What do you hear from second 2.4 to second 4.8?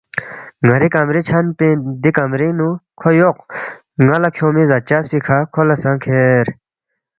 نُو کھو یوق، نانگ لہ کھیونگمی